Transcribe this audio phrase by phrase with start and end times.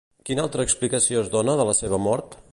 [0.27, 2.39] Quina altra explicació es dona de la seva mort?